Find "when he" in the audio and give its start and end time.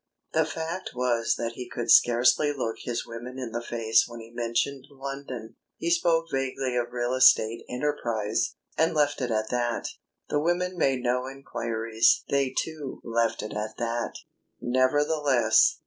4.07-4.31